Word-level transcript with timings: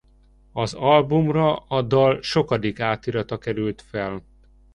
Az 0.53 0.73
albumra 0.73 1.55
a 1.55 1.81
dal 1.81 2.21
sokadik 2.21 2.79
átirata 2.79 3.37
került 3.37 3.81
fel. 3.81 4.23